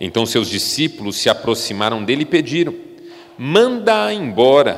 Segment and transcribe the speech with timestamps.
[0.00, 2.74] Então seus discípulos se aproximaram dele e pediram:
[3.36, 4.74] Manda-a embora,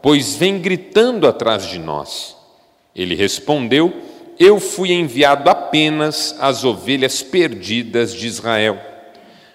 [0.00, 2.34] pois vem gritando atrás de nós.
[2.96, 3.92] Ele respondeu:
[4.38, 8.80] Eu fui enviado apenas às ovelhas perdidas de Israel.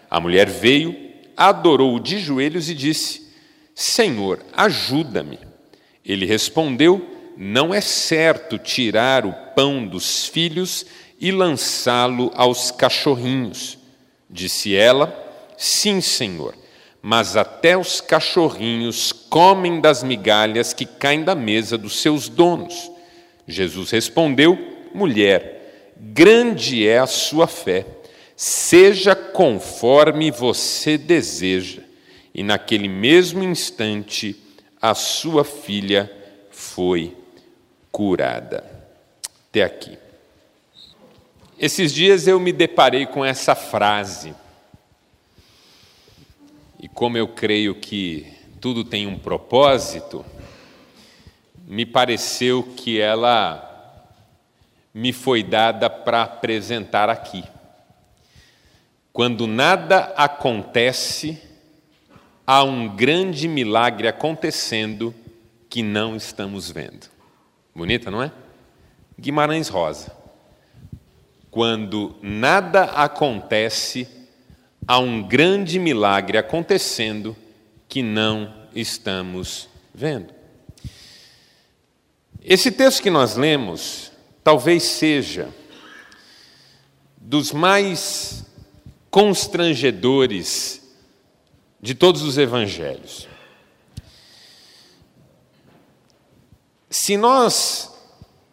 [0.09, 0.95] A mulher veio,
[1.35, 3.27] adorou-o de joelhos e disse:
[3.73, 5.39] Senhor, ajuda-me.
[6.05, 10.85] Ele respondeu: Não é certo tirar o pão dos filhos
[11.19, 13.77] e lançá-lo aos cachorrinhos.
[14.29, 15.13] Disse ela:
[15.57, 16.55] Sim, senhor,
[17.01, 22.91] mas até os cachorrinhos comem das migalhas que caem da mesa dos seus donos.
[23.47, 24.57] Jesus respondeu:
[24.93, 27.85] Mulher, grande é a sua fé,
[28.35, 31.81] seja conforme você deseja.
[32.33, 34.35] E naquele mesmo instante,
[34.81, 36.11] a sua filha
[36.51, 37.15] foi
[37.91, 38.63] curada.
[39.49, 39.97] Até aqui.
[41.59, 44.35] Esses dias eu me deparei com essa frase.
[46.79, 50.23] E como eu creio que tudo tem um propósito,
[51.67, 53.63] me pareceu que ela
[54.93, 57.43] me foi dada para apresentar aqui.
[59.11, 61.41] Quando nada acontece,
[62.45, 65.13] há um grande milagre acontecendo
[65.67, 67.07] que não estamos vendo.
[67.73, 68.31] Bonita, não é?
[69.19, 70.16] Guimarães Rosa
[71.57, 74.07] quando nada acontece,
[74.87, 77.35] há um grande milagre acontecendo
[77.89, 80.31] que não estamos vendo.
[82.43, 84.11] Esse texto que nós lemos
[84.43, 85.49] talvez seja
[87.17, 88.45] dos mais
[89.09, 90.87] constrangedores
[91.81, 93.27] de todos os evangelhos.
[96.87, 97.91] Se nós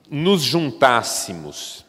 [0.08, 1.83] nos juntássemos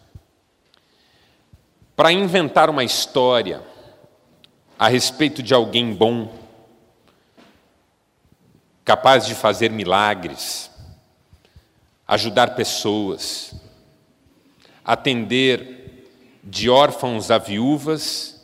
[1.95, 3.61] para inventar uma história
[4.77, 6.33] a respeito de alguém bom,
[8.83, 10.69] capaz de fazer milagres,
[12.07, 13.55] ajudar pessoas,
[14.83, 16.09] atender
[16.43, 18.35] de órfãos a viúvas,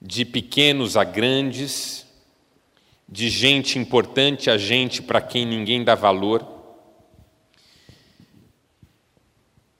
[0.00, 2.06] de pequenos a grandes,
[3.08, 6.55] de gente importante a gente para quem ninguém dá valor.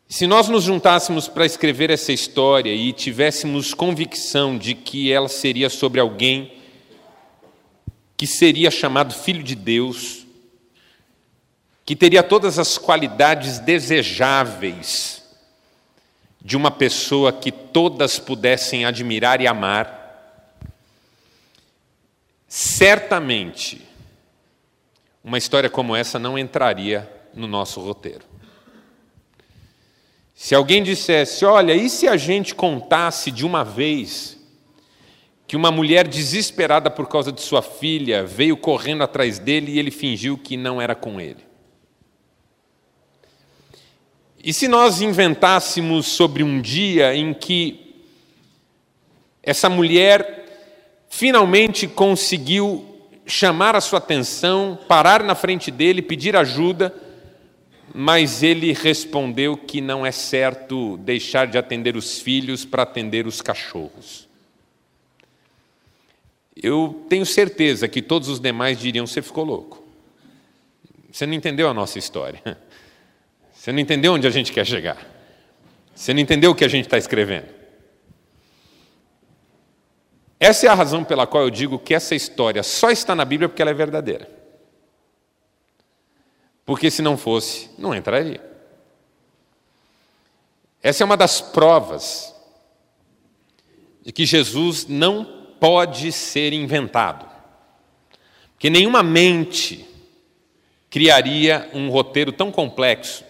[0.09, 5.69] Se nós nos juntássemos para escrever essa história e tivéssemos convicção de que ela seria
[5.69, 6.57] sobre alguém
[8.17, 10.25] que seria chamado Filho de Deus,
[11.85, 15.25] que teria todas as qualidades desejáveis
[16.41, 20.63] de uma pessoa que todas pudessem admirar e amar,
[22.47, 23.83] certamente
[25.23, 28.36] uma história como essa não entraria no nosso roteiro.
[30.39, 34.39] Se alguém dissesse, olha, e se a gente contasse de uma vez
[35.47, 39.91] que uma mulher desesperada por causa de sua filha veio correndo atrás dele e ele
[39.91, 41.43] fingiu que não era com ele?
[44.45, 48.05] E se nós inventássemos sobre um dia em que
[49.43, 50.45] essa mulher
[51.09, 52.85] finalmente conseguiu
[53.25, 56.95] chamar a sua atenção, parar na frente dele, pedir ajuda,
[57.99, 63.41] mas ele respondeu que não é certo deixar de atender os filhos para atender os
[63.41, 64.29] cachorros.
[66.55, 69.83] Eu tenho certeza que todos os demais diriam: você ficou louco.
[71.11, 72.43] Você não entendeu a nossa história.
[73.55, 75.05] Você não entendeu onde a gente quer chegar.
[75.93, 77.49] Você não entendeu o que a gente está escrevendo.
[80.39, 83.49] Essa é a razão pela qual eu digo que essa história só está na Bíblia
[83.49, 84.36] porque ela é verdadeira
[86.67, 88.45] porque se não fosse, não entraria.
[90.83, 92.35] Essa é uma das provas
[94.05, 95.25] de que Jesus não
[95.59, 97.35] pode ser inventado.
[98.59, 99.87] que nenhuma mente
[100.89, 103.23] criaria um roteiro tão complexo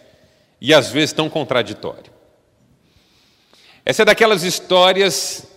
[0.60, 2.12] e às vezes tão contraditório.
[3.84, 5.48] Essa é daquelas histórias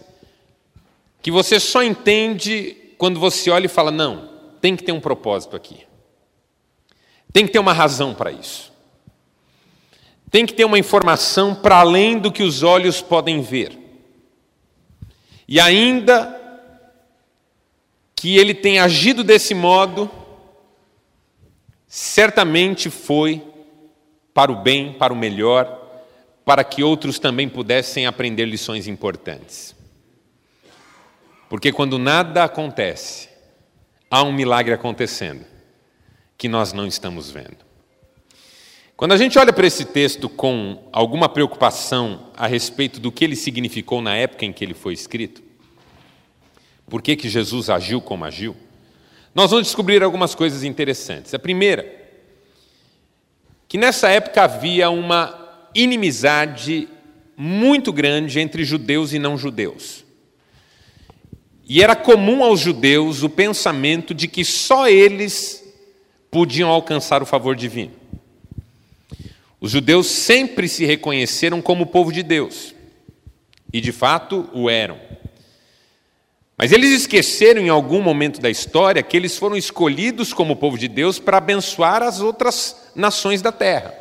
[1.22, 4.28] que você só entende quando você olha e fala: não,
[4.60, 5.89] tem que ter um propósito aqui.
[7.32, 8.72] Tem que ter uma razão para isso.
[10.32, 13.78] Tem que ter uma informação para além do que os olhos podem ver.
[15.48, 16.36] E ainda
[18.16, 20.10] que ele tenha agido desse modo,
[21.88, 23.44] certamente foi
[24.34, 25.78] para o bem, para o melhor,
[26.44, 29.76] para que outros também pudessem aprender lições importantes.
[31.48, 33.30] Porque quando nada acontece,
[34.10, 35.49] há um milagre acontecendo
[36.40, 37.58] que nós não estamos vendo.
[38.96, 43.36] Quando a gente olha para esse texto com alguma preocupação a respeito do que ele
[43.36, 45.44] significou na época em que ele foi escrito,
[46.88, 48.56] por que, que Jesus agiu como agiu,
[49.36, 51.34] nós vamos descobrir algumas coisas interessantes.
[51.34, 51.86] A primeira,
[53.68, 55.38] que nessa época havia uma
[55.76, 56.88] inimizade
[57.36, 60.06] muito grande entre judeus e não judeus.
[61.68, 65.69] E era comum aos judeus o pensamento de que só eles
[66.32, 67.94] podiam alcançar o favor divino.
[69.60, 72.74] Os judeus sempre se reconheceram como povo de Deus,
[73.74, 74.98] e de fato o eram.
[76.58, 80.88] Mas eles esqueceram em algum momento da história que eles foram escolhidos como povo de
[80.88, 83.94] Deus para abençoar as outras nações da terra.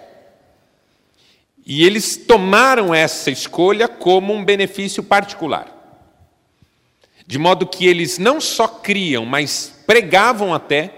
[1.65, 5.73] E eles tomaram essa escolha como um benefício particular.
[7.27, 10.98] De modo que eles não só criam, mas pregavam até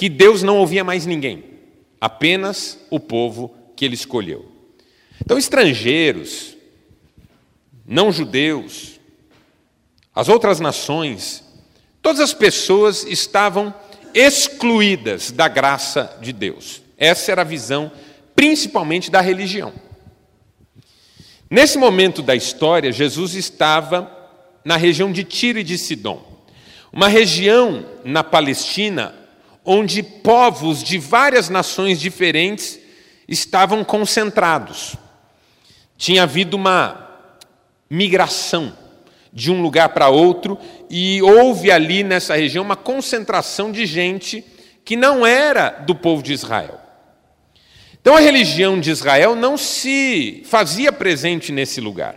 [0.00, 1.44] que Deus não ouvia mais ninguém,
[2.00, 4.50] apenas o povo que ele escolheu.
[5.22, 6.56] Então, estrangeiros,
[7.84, 8.98] não judeus,
[10.14, 11.44] as outras nações,
[12.00, 13.74] todas as pessoas estavam
[14.14, 16.80] excluídas da graça de Deus.
[16.96, 17.92] Essa era a visão,
[18.34, 19.70] principalmente da religião.
[21.50, 24.10] Nesse momento da história, Jesus estava
[24.64, 26.26] na região de Tiro e de Sidom,
[26.90, 29.19] uma região na Palestina
[29.64, 32.78] onde povos de várias nações diferentes
[33.28, 34.96] estavam concentrados.
[35.96, 37.08] Tinha havido uma
[37.88, 38.76] migração
[39.32, 40.58] de um lugar para outro
[40.88, 44.44] e houve ali nessa região uma concentração de gente
[44.84, 46.80] que não era do povo de Israel.
[48.00, 52.16] Então a religião de Israel não se fazia presente nesse lugar.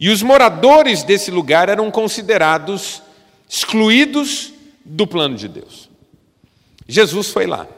[0.00, 3.02] E os moradores desse lugar eram considerados
[3.48, 4.52] excluídos
[4.84, 5.87] do plano de Deus.
[6.88, 7.68] Jesus foi lá,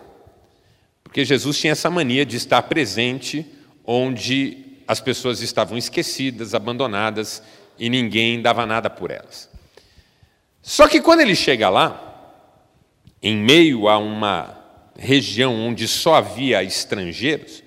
[1.03, 3.45] porque Jesus tinha essa mania de estar presente
[3.85, 7.43] onde as pessoas estavam esquecidas, abandonadas
[7.77, 9.51] e ninguém dava nada por elas.
[10.63, 12.07] Só que quando ele chega lá,
[13.21, 14.57] em meio a uma
[14.97, 17.65] região onde só havia estrangeiros,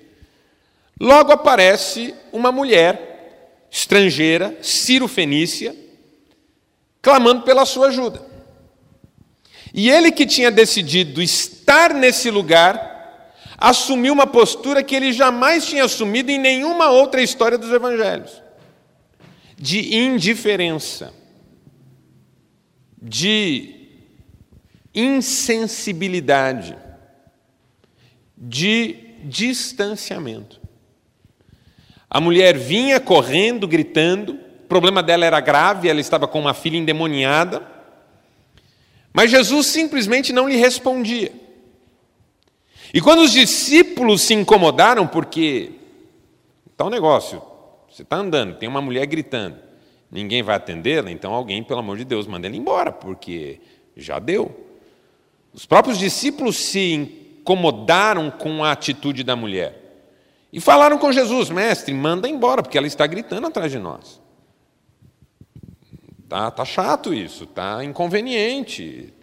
[0.98, 5.76] logo aparece uma mulher estrangeira, Ciro-Fenícia,
[7.02, 8.33] clamando pela sua ajuda.
[9.76, 15.84] E ele que tinha decidido estar nesse lugar, assumiu uma postura que ele jamais tinha
[15.84, 18.40] assumido em nenhuma outra história dos evangelhos.
[19.58, 21.12] De indiferença,
[23.02, 23.88] de
[24.94, 26.76] insensibilidade,
[28.38, 30.60] de distanciamento.
[32.08, 36.76] A mulher vinha correndo, gritando, o problema dela era grave, ela estava com uma filha
[36.76, 37.73] endemoniada,
[39.14, 41.30] mas Jesus simplesmente não lhe respondia.
[42.92, 45.70] E quando os discípulos se incomodaram, porque
[46.70, 47.40] está um negócio,
[47.88, 49.56] você está andando, tem uma mulher gritando,
[50.10, 53.60] ninguém vai atendê-la, então alguém, pelo amor de Deus, manda ela embora, porque
[53.96, 54.52] já deu.
[55.52, 59.80] Os próprios discípulos se incomodaram com a atitude da mulher.
[60.52, 64.20] E falaram com Jesus, mestre, manda embora, porque ela está gritando atrás de nós.
[66.34, 69.14] Tá, tá chato isso, tá inconveniente.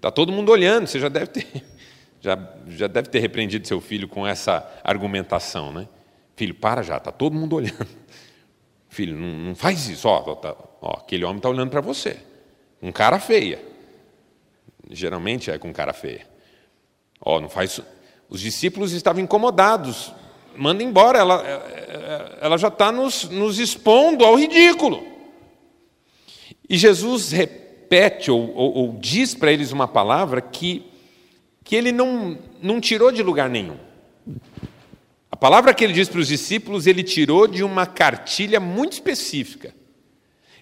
[0.00, 1.44] Tá todo mundo olhando, você já deve ter
[2.22, 2.38] já,
[2.68, 5.88] já deve ter repreendido seu filho com essa argumentação, né?
[6.36, 7.88] Filho, para já, tá todo mundo olhando.
[8.88, 12.16] Filho, não, não faz isso, ó, tá, ó aquele homem está olhando para você,
[12.80, 13.60] com cara feia.
[14.88, 16.28] Geralmente é com cara feia.
[17.20, 17.80] Ó, não faz.
[18.28, 20.14] Os discípulos estavam incomodados
[20.54, 21.44] manda embora, ela,
[22.40, 25.15] ela já está nos, nos expondo ao ridículo.
[26.68, 30.84] E Jesus repete ou, ou, ou diz para eles uma palavra que,
[31.62, 33.76] que ele não, não tirou de lugar nenhum.
[35.30, 39.74] A palavra que ele diz para os discípulos, ele tirou de uma cartilha muito específica.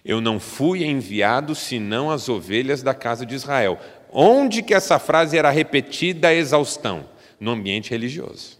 [0.03, 3.79] Eu não fui enviado senão as ovelhas da casa de Israel.
[4.11, 7.09] onde que essa frase era repetida a exaustão?
[7.39, 8.59] No ambiente religioso.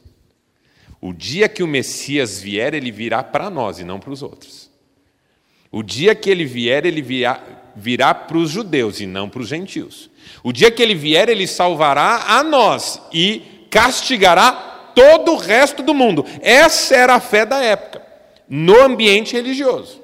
[1.00, 4.65] O dia que o Messias vier, ele virá para nós e não para os outros.
[5.76, 7.38] O dia que ele vier, ele virá,
[7.76, 10.10] virá para os judeus e não para os gentios.
[10.42, 14.54] O dia que ele vier, ele salvará a nós e castigará
[14.96, 16.26] todo o resto do mundo.
[16.42, 18.02] Essa era a fé da época,
[18.48, 20.02] no ambiente religioso.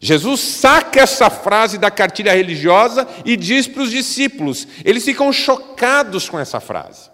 [0.00, 4.66] Jesus saca essa frase da cartilha religiosa e diz para os discípulos.
[4.82, 7.10] Eles ficam chocados com essa frase.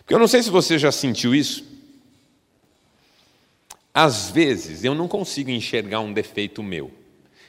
[0.00, 1.64] Porque eu não sei se você já sentiu isso.
[3.92, 6.92] Às vezes eu não consigo enxergar um defeito meu,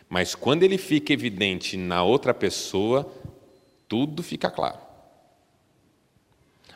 [0.10, 3.12] mas quando ele fica evidente na outra pessoa,
[3.88, 4.79] tudo fica claro.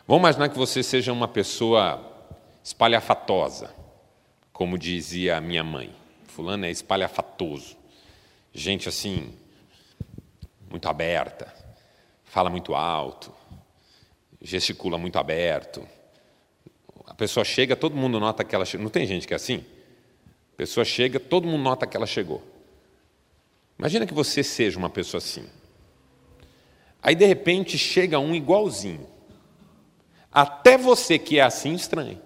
[0.06, 2.00] Vamos imaginar que você seja uma pessoa
[2.62, 3.74] espalhafatosa,
[4.52, 5.92] como dizia a minha mãe.
[6.28, 7.76] Fulano é espalhafatoso.
[8.52, 9.34] Gente assim,
[10.70, 11.52] muito aberta,
[12.24, 13.32] fala muito alto,
[14.40, 15.86] gesticula muito aberto.
[17.16, 18.84] Pessoa chega, todo mundo nota que ela chegou.
[18.84, 19.64] Não tem gente que é assim?
[20.52, 22.42] A pessoa chega, todo mundo nota que ela chegou.
[23.78, 25.46] Imagina que você seja uma pessoa assim.
[27.02, 29.06] Aí, de repente, chega um igualzinho.
[30.32, 32.20] Até você que é assim, estranho.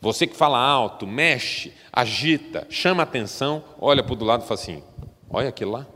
[0.00, 4.60] Você que fala alto, mexe, agita, chama atenção, olha para o do lado e fala
[4.60, 4.82] assim:
[5.30, 5.86] olha aquilo lá.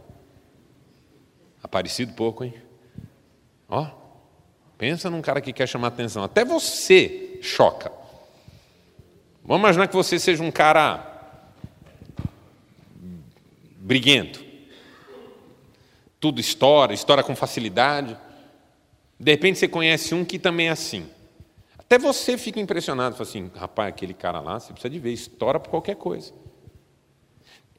[1.62, 2.54] Aparecido pouco, hein?
[3.68, 3.86] Ó,
[4.78, 6.24] pensa num cara que quer chamar atenção.
[6.24, 7.92] Até você choca.
[9.44, 11.04] Vamos imaginar que você seja um cara
[13.76, 14.44] briguento.
[16.20, 18.16] Tudo estoura, estoura com facilidade.
[19.18, 21.08] De repente você conhece um que também é assim.
[21.78, 25.58] Até você fica impressionado, fala assim, rapaz, aquele cara lá, você precisa de ver, estoura
[25.58, 26.34] por qualquer coisa.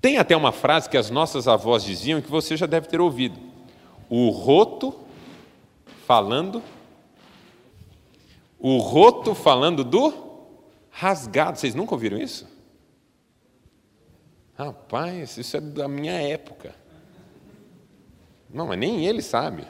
[0.02, 3.40] Tem até uma frase que as nossas avós diziam que você já deve ter ouvido.
[4.10, 4.98] O roto
[6.08, 6.64] falando,
[8.60, 10.14] o roto falando do
[10.92, 11.58] rasgado.
[11.58, 12.48] Vocês nunca ouviram isso?
[14.58, 16.76] Rapaz, isso é da minha época.
[18.50, 19.66] Não, mas nem ele sabe.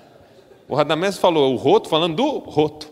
[0.68, 2.92] O Radamés falou o roto falando do roto.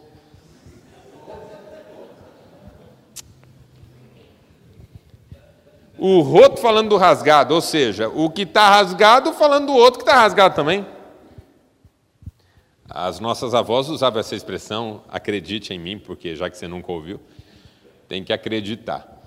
[5.98, 10.08] O roto falando do rasgado, ou seja, o que está rasgado falando do outro que
[10.08, 10.86] está rasgado também.
[13.00, 17.20] As nossas avós usavam essa expressão, acredite em mim, porque já que você nunca ouviu,
[18.10, 19.22] tem que acreditar.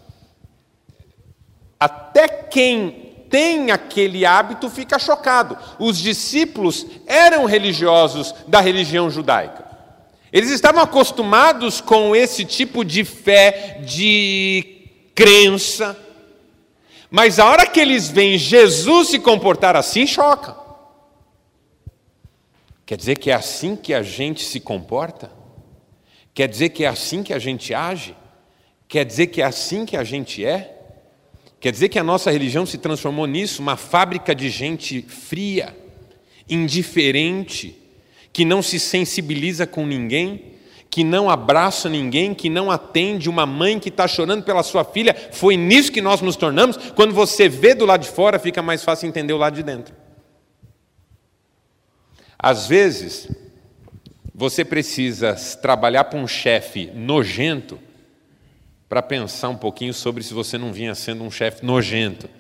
[1.79, 5.57] Até quem tem aquele hábito fica chocado.
[5.79, 9.65] Os discípulos eram religiosos da religião judaica.
[10.33, 15.97] Eles estavam acostumados com esse tipo de fé, de crença,
[17.09, 20.60] mas a hora que eles veem Jesus se comportar assim, choca.
[22.91, 25.31] Quer dizer que é assim que a gente se comporta?
[26.35, 28.17] Quer dizer que é assim que a gente age?
[28.89, 30.77] Quer dizer que é assim que a gente é?
[31.61, 35.73] Quer dizer que a nossa religião se transformou nisso, uma fábrica de gente fria,
[36.49, 37.79] indiferente,
[38.33, 40.59] que não se sensibiliza com ninguém?
[40.91, 45.15] que não abraça ninguém, que não atende uma mãe que está chorando pela sua filha.
[45.31, 46.77] Foi nisso que nós nos tornamos.
[46.97, 49.95] Quando você vê do lado de fora, fica mais fácil entender o lado de dentro.
[52.43, 53.29] Às vezes,
[54.35, 57.79] você precisa trabalhar para um chefe nojento
[58.89, 62.31] para pensar um pouquinho sobre se você não vinha sendo um chefe nojento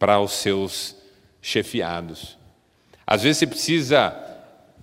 [0.00, 0.96] para os seus
[1.40, 2.36] chefiados.
[3.06, 4.14] Às vezes você precisa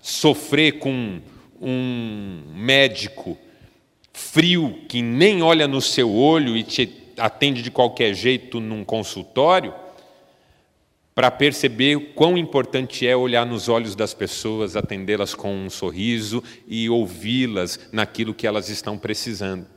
[0.01, 1.19] sofrer com
[1.61, 3.37] um médico
[4.13, 9.73] frio que nem olha no seu olho e te atende de qualquer jeito num consultório,
[11.15, 16.89] para perceber quão importante é olhar nos olhos das pessoas, atendê-las com um sorriso e
[16.89, 19.67] ouvi-las naquilo que elas estão precisando.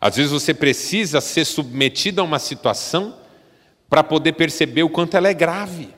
[0.00, 3.16] Às vezes você precisa ser submetido a uma situação
[3.88, 5.88] para poder perceber o quanto ela é grave.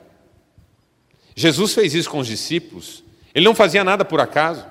[1.35, 3.03] Jesus fez isso com os discípulos.
[3.35, 4.65] Ele não fazia nada por acaso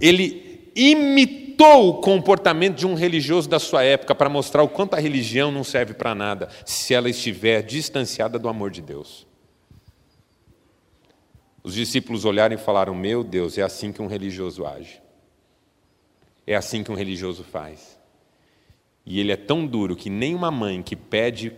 [0.00, 4.98] ele imitou o comportamento de um religioso da sua época para mostrar o quanto a
[4.98, 9.26] religião não serve para nada se ela estiver distanciada do amor de Deus.
[11.62, 15.00] Os discípulos olharam e falaram: Meu Deus, é assim que um religioso age.
[16.46, 17.98] É assim que um religioso faz.
[19.06, 21.52] E ele é tão duro que nem uma mãe que pede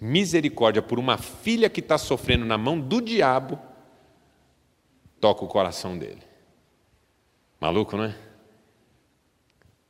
[0.00, 3.58] misericórdia por uma filha que está sofrendo na mão do diabo
[5.20, 6.22] toca o coração dele.
[7.60, 8.27] Maluco, não é?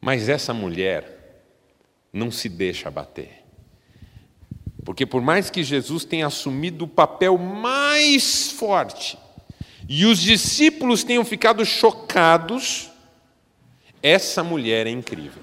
[0.01, 1.43] Mas essa mulher
[2.13, 3.45] não se deixa abater.
[4.85, 9.19] Porque por mais que Jesus tenha assumido o papel mais forte
[9.89, 12.91] e os discípulos tenham ficado chocados,
[14.03, 15.43] essa mulher é incrível.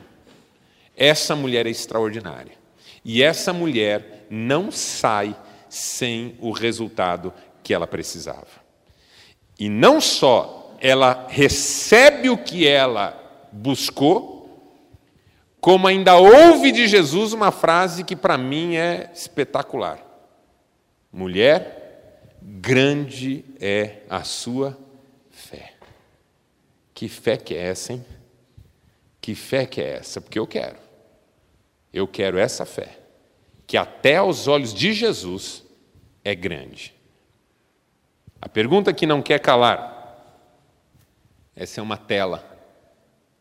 [0.96, 2.54] Essa mulher é extraordinária.
[3.04, 5.36] E essa mulher não sai
[5.70, 8.48] sem o resultado que ela precisava.
[9.60, 14.35] E não só ela recebe o que ela buscou,
[15.65, 20.00] como ainda ouve de Jesus uma frase que para mim é espetacular:
[21.12, 24.77] Mulher, grande é a sua
[25.31, 25.74] fé.
[26.93, 28.05] Que fé que é essa, hein?
[29.19, 30.22] Que fé que é essa?
[30.22, 30.75] Porque eu quero.
[31.91, 33.00] Eu quero essa fé,
[33.65, 35.63] que até aos olhos de Jesus
[36.24, 36.93] é grande.
[38.39, 40.45] A pergunta que não quer calar,
[41.55, 42.48] essa é uma tela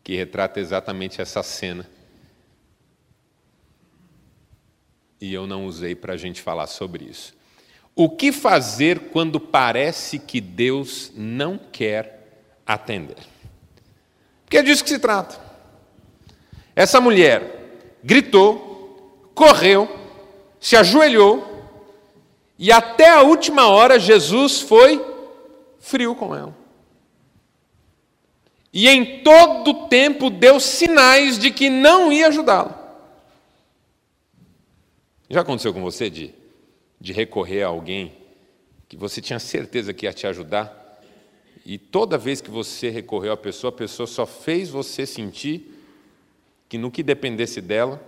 [0.03, 1.93] que retrata exatamente essa cena.
[5.25, 7.35] E eu não usei para a gente falar sobre isso.
[7.97, 13.17] O que fazer quando parece que Deus não quer atender?
[14.45, 15.41] Porque é disso que se trata.
[16.77, 19.89] Essa mulher gritou, correu,
[20.61, 21.73] se ajoelhou,
[22.59, 25.03] e até a última hora Jesus foi
[25.81, 26.55] frio com ela.
[28.71, 32.84] E em todo o tempo deu sinais de que não ia ajudá-la.
[35.35, 36.33] Já aconteceu com você de,
[37.01, 38.15] de recorrer a alguém
[38.89, 41.03] que você tinha certeza que ia te ajudar,
[41.67, 45.77] e toda vez que você recorreu à pessoa, a pessoa só fez você sentir
[46.69, 48.01] que no que dependesse dela,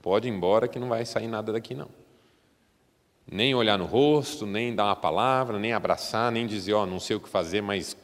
[0.00, 1.90] pode ir embora que não vai sair nada daqui não.
[3.30, 6.98] Nem olhar no rosto, nem dar uma palavra, nem abraçar, nem dizer, ó, oh, não
[6.98, 7.94] sei o que fazer, mas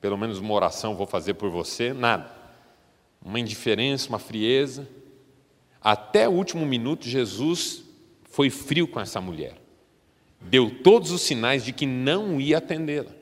[0.00, 2.30] pelo menos uma oração vou fazer por você, nada.
[3.22, 4.88] Uma indiferença, uma frieza.
[5.84, 7.84] Até o último minuto, Jesus
[8.24, 9.60] foi frio com essa mulher.
[10.40, 13.12] Deu todos os sinais de que não ia atendê-la.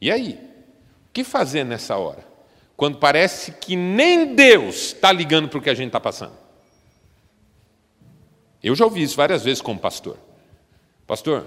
[0.00, 0.32] E aí?
[1.08, 2.28] O que fazer nessa hora?
[2.78, 6.34] quando parece que nem Deus está ligando para o que a gente está passando.
[8.62, 10.16] Eu já ouvi isso várias vezes como pastor.
[11.04, 11.44] Pastor,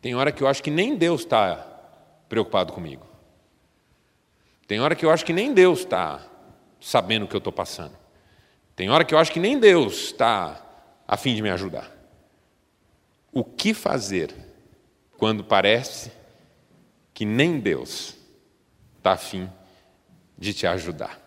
[0.00, 1.54] tem hora que eu acho que nem Deus está
[2.30, 3.06] preocupado comigo.
[4.66, 6.22] Tem hora que eu acho que nem Deus está
[6.80, 7.92] sabendo o que eu estou passando.
[8.80, 10.58] Tem hora que eu acho que nem Deus está
[11.06, 11.94] a fim de me ajudar.
[13.30, 14.34] O que fazer
[15.18, 16.10] quando parece
[17.12, 18.16] que nem Deus
[18.96, 19.50] está a fim
[20.38, 21.20] de te ajudar.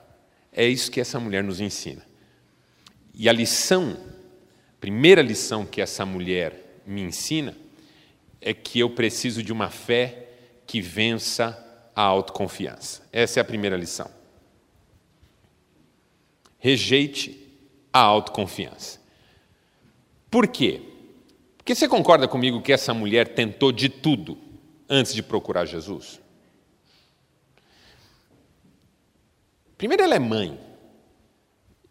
[0.52, 2.04] É isso que essa mulher nos ensina.
[3.14, 4.00] E a lição,
[4.76, 7.56] a primeira lição que essa mulher me ensina,
[8.42, 10.28] é que eu preciso de uma fé
[10.66, 11.56] que vença
[11.96, 13.08] a autoconfiança.
[13.12, 14.10] Essa é a primeira lição.
[16.58, 17.43] Rejeite
[17.94, 19.00] a autoconfiança.
[20.30, 20.82] Por quê?
[21.58, 24.38] Porque você concorda comigo que essa mulher tentou de tudo
[24.90, 26.20] antes de procurar Jesus?
[29.78, 30.60] Primeiro, ela é mãe.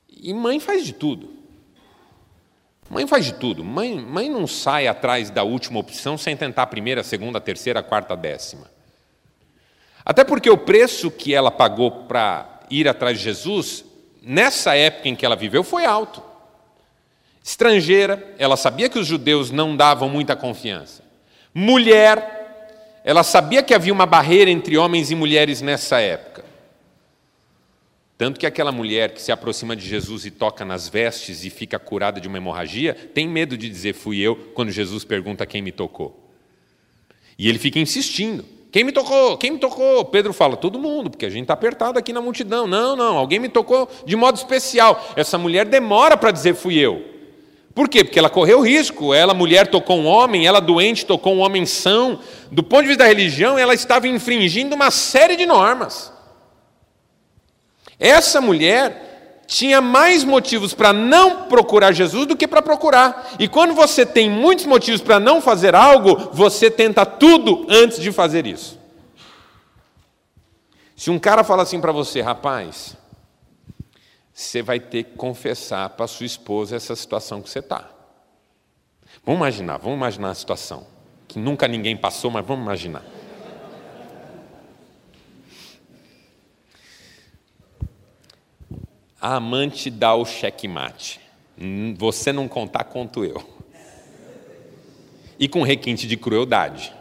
[0.09, 1.43] E mãe faz de tudo.
[2.91, 3.65] Mãe faz de tudo.
[3.65, 7.41] Mãe, mãe não sai atrás da última opção sem tentar a primeira, a segunda, a
[7.41, 8.71] terceira, a quarta, a décima.
[10.05, 13.85] Até porque o preço que ela pagou para ir atrás de Jesus,
[14.23, 16.23] nessa época em que ela viveu, foi alto.
[17.43, 21.03] Estrangeira, ela sabia que os judeus não davam muita confiança.
[21.53, 26.45] Mulher, ela sabia que havia uma barreira entre homens e mulheres nessa época.
[28.17, 31.77] Tanto que aquela mulher que se aproxima de Jesus e toca nas vestes e fica
[31.79, 35.73] curada de uma hemorragia, tem medo de dizer fui eu quando Jesus pergunta quem me
[35.73, 36.31] tocou.
[37.37, 39.37] E ele fica insistindo: quem me tocou?
[39.37, 40.03] Quem me tocou?
[40.07, 42.67] Pedro fala: todo mundo, porque a gente está apertado aqui na multidão.
[42.67, 45.13] Não, não, alguém me tocou de modo especial.
[45.15, 47.05] Essa mulher demora para dizer fui eu.
[47.75, 48.03] Por quê?
[48.03, 49.13] Porque ela correu risco.
[49.13, 52.19] Ela, mulher, tocou um homem, ela, doente, tocou um homem são.
[52.51, 56.11] Do ponto de vista da religião, ela estava infringindo uma série de normas.
[57.99, 59.12] Essa mulher
[59.47, 63.35] tinha mais motivos para não procurar Jesus do que para procurar.
[63.39, 68.11] E quando você tem muitos motivos para não fazer algo, você tenta tudo antes de
[68.13, 68.79] fazer isso.
[70.97, 72.97] Se um cara fala assim para você, rapaz,
[74.33, 77.89] você vai ter que confessar para sua esposa essa situação que você está.
[79.25, 80.87] Vamos imaginar, vamos imaginar a situação
[81.29, 83.03] que nunca ninguém passou, mas vamos imaginar.
[89.23, 91.21] A amante dá o checkmate.
[91.97, 93.41] Você não contar, conto eu.
[95.39, 96.93] E com requinte de crueldade.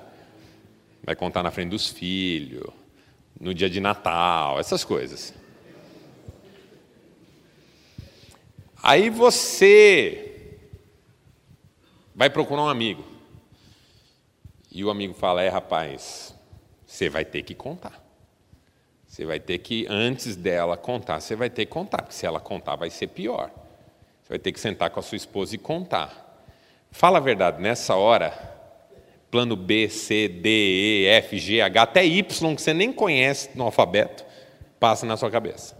[1.03, 2.71] Vai contar na frente dos filhos,
[3.39, 5.33] no dia de Natal, essas coisas.
[8.83, 10.59] Aí você
[12.13, 13.03] vai procurar um amigo.
[14.71, 16.35] E o amigo fala: É, rapaz,
[16.85, 18.10] você vai ter que contar.
[19.11, 22.39] Você vai ter que, antes dela contar, você vai ter que contar, porque se ela
[22.39, 23.51] contar vai ser pior.
[24.23, 26.47] Você vai ter que sentar com a sua esposa e contar.
[26.91, 28.31] Fala a verdade, nessa hora,
[29.29, 33.65] plano B, C, D, E, F, G, H, até Y, que você nem conhece no
[33.65, 34.23] alfabeto,
[34.79, 35.77] passa na sua cabeça.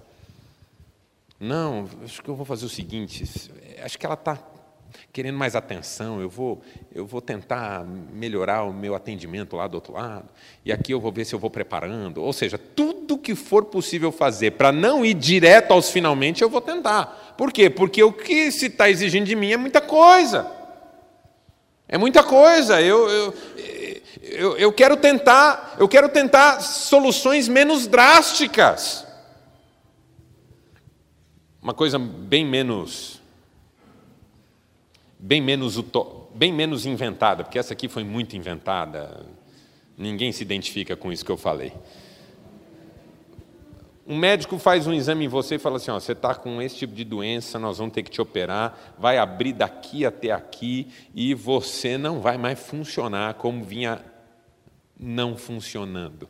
[1.40, 3.24] Não, acho que eu vou fazer o seguinte,
[3.82, 4.38] acho que ela está
[5.12, 6.62] querendo mais atenção, eu vou,
[6.94, 10.30] eu vou tentar melhorar o meu atendimento lá do outro lado,
[10.66, 12.24] e aqui eu vou ver se eu vou preparando.
[12.24, 16.62] Ou seja, tudo que for possível fazer para não ir direto aos finalmente, eu vou
[16.62, 17.36] tentar.
[17.38, 17.70] Por quê?
[17.70, 20.50] Porque o que se está exigindo de mim é muita coisa.
[21.88, 22.82] É muita coisa.
[22.82, 23.34] Eu, eu,
[24.22, 29.06] eu, eu quero tentar, eu quero tentar soluções menos drásticas.
[31.62, 33.21] Uma coisa bem menos
[35.22, 35.80] bem menos,
[36.34, 39.26] bem menos inventada, porque essa aqui foi muito inventada,
[39.98, 41.72] ninguém se identifica com isso que eu falei.
[44.08, 46.76] Um médico faz um exame em você e fala assim: ó, você está com esse
[46.76, 51.34] tipo de doença, nós vamos ter que te operar, vai abrir daqui até aqui e
[51.36, 54.04] você não vai mais funcionar como vinha
[55.00, 56.28] não funcionando.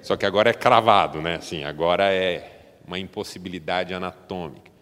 [0.00, 1.34] Só que agora é cravado, né?
[1.34, 4.75] Assim, agora é uma impossibilidade anatômica.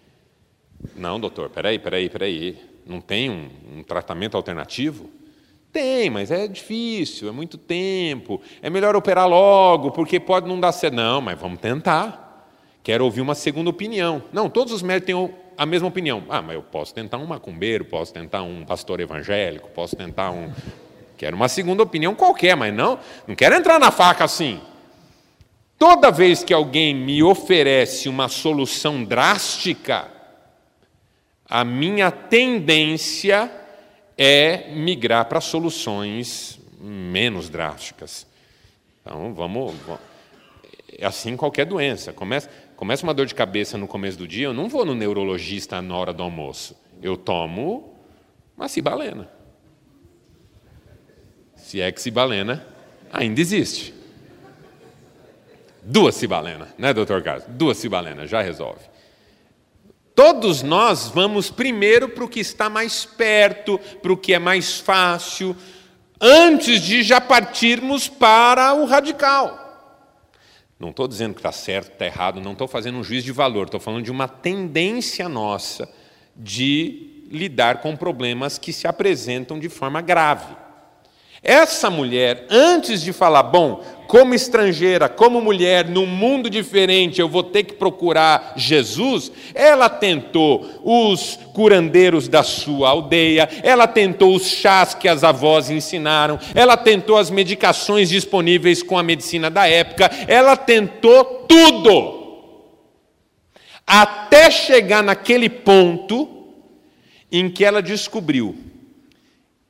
[0.96, 2.58] Não, doutor, peraí, peraí, peraí.
[2.86, 5.08] Não tem um, um tratamento alternativo?
[5.72, 8.40] Tem, mas é difícil, é muito tempo.
[8.62, 10.94] É melhor operar logo, porque pode não dar certo.
[10.94, 12.48] Não, mas vamos tentar.
[12.82, 14.22] Quero ouvir uma segunda opinião.
[14.32, 16.22] Não, todos os médicos têm a mesma opinião.
[16.28, 20.52] Ah, mas eu posso tentar um macumbeiro, posso tentar um pastor evangélico, posso tentar um.
[21.16, 24.60] Quero uma segunda opinião qualquer, mas não, não quero entrar na faca assim.
[25.78, 30.08] Toda vez que alguém me oferece uma solução drástica,
[31.48, 33.50] a minha tendência
[34.16, 38.26] é migrar para soluções menos drásticas.
[39.00, 39.74] Então, vamos.
[40.96, 42.12] É assim qualquer doença.
[42.12, 45.82] Começa, começa uma dor de cabeça no começo do dia, eu não vou no neurologista
[45.82, 46.76] na hora do almoço.
[47.02, 47.94] Eu tomo
[48.56, 49.28] uma cibalena.
[51.56, 52.64] Se é que cibalena
[53.12, 53.92] ainda existe.
[55.82, 57.44] Duas cibalenas, né, doutor Carlos?
[57.48, 58.93] Duas cibalenas, já resolve.
[60.14, 64.78] Todos nós vamos primeiro para o que está mais perto, para o que é mais
[64.78, 65.56] fácil,
[66.20, 69.60] antes de já partirmos para o radical.
[70.78, 73.66] Não estou dizendo que está certo, está errado, não estou fazendo um juízo de valor,
[73.66, 75.88] estou falando de uma tendência nossa
[76.36, 80.54] de lidar com problemas que se apresentam de forma grave.
[81.42, 87.42] Essa mulher, antes de falar, bom, como estrangeira, como mulher, num mundo diferente, eu vou
[87.42, 94.94] ter que procurar Jesus, ela tentou os curandeiros da sua aldeia, ela tentou os chás
[94.94, 100.56] que as avós ensinaram, ela tentou as medicações disponíveis com a medicina da época, ela
[100.56, 102.22] tentou tudo.
[103.86, 106.46] Até chegar naquele ponto
[107.30, 108.56] em que ela descobriu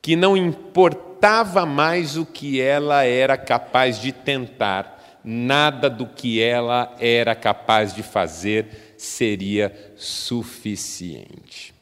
[0.01, 6.39] que não importa importava mais o que ela era capaz de tentar, nada do que
[6.39, 11.73] ela era capaz de fazer seria suficiente.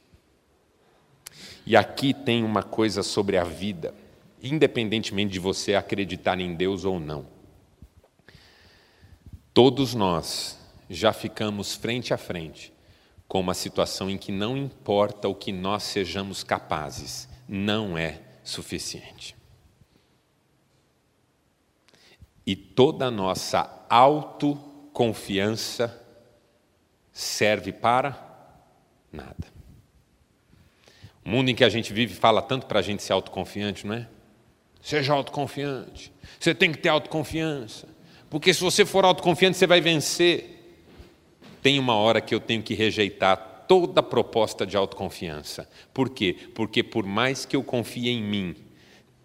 [1.65, 3.93] E aqui tem uma coisa sobre a vida,
[4.41, 7.25] independentemente de você acreditar em Deus ou não.
[9.53, 10.57] Todos nós
[10.89, 12.71] já ficamos frente a frente
[13.27, 19.35] com uma situação em que não importa o que nós sejamos capazes, não é suficiente.
[22.45, 26.01] E toda a nossa autoconfiança
[27.11, 28.19] serve para
[29.11, 29.53] nada.
[31.23, 33.95] O mundo em que a gente vive fala tanto para a gente ser autoconfiante, não
[33.95, 34.07] é?
[34.81, 36.11] Seja autoconfiante.
[36.37, 37.87] Você tem que ter autoconfiança.
[38.29, 40.49] Porque se você for autoconfiante, você vai vencer.
[41.61, 45.67] Tem uma hora que eu tenho que rejeitar toda proposta de autoconfiança.
[45.91, 46.37] Por quê?
[46.53, 48.55] Porque por mais que eu confie em mim,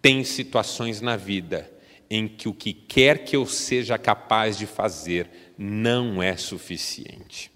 [0.01, 1.71] tem situações na vida
[2.09, 7.51] em que o que quer que eu seja capaz de fazer não é suficiente.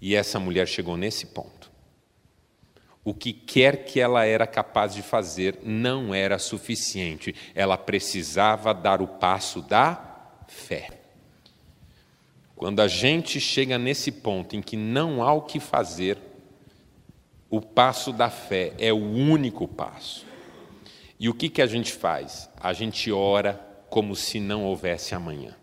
[0.00, 1.70] E essa mulher chegou nesse ponto.
[3.04, 7.34] O que quer que ela era capaz de fazer não era suficiente.
[7.54, 11.03] Ela precisava dar o passo da fé.
[12.56, 16.18] Quando a gente chega nesse ponto em que não há o que fazer,
[17.50, 20.26] o passo da fé é o único passo.
[21.18, 22.48] E o que, que a gente faz?
[22.60, 25.54] A gente ora como se não houvesse amanhã.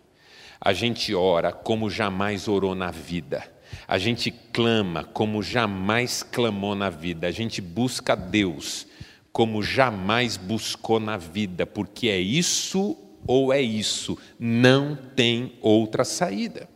[0.60, 3.44] A gente ora como jamais orou na vida.
[3.88, 7.28] A gente clama como jamais clamou na vida.
[7.28, 8.88] A gente busca Deus
[9.32, 16.68] como jamais buscou na vida, porque é isso ou é isso, não tem outra saída.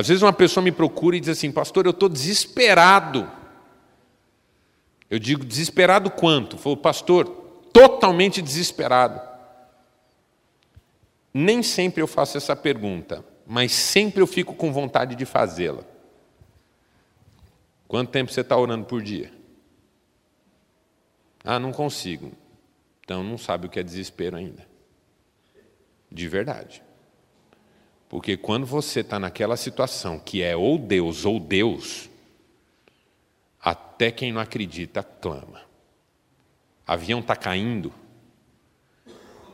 [0.00, 3.30] Às vezes uma pessoa me procura e diz assim, pastor, eu estou desesperado.
[5.10, 6.56] Eu digo, desesperado quanto?
[6.56, 7.26] Falou, pastor,
[7.70, 9.20] totalmente desesperado.
[11.34, 15.84] Nem sempre eu faço essa pergunta, mas sempre eu fico com vontade de fazê-la.
[17.86, 19.30] Quanto tempo você está orando por dia?
[21.44, 22.32] Ah, não consigo.
[23.04, 24.66] Então não sabe o que é desespero ainda.
[26.10, 26.82] De verdade.
[28.10, 32.10] Porque quando você está naquela situação que é ou Deus ou Deus,
[33.62, 35.62] até quem não acredita clama.
[36.84, 37.94] Avião está caindo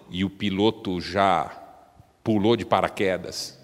[0.08, 1.50] e o piloto já
[2.24, 3.60] pulou de paraquedas.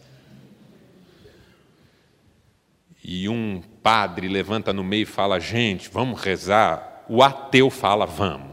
[3.02, 7.06] E um padre levanta no meio e fala: Gente, vamos rezar.
[7.08, 8.51] O ateu fala: Vamos.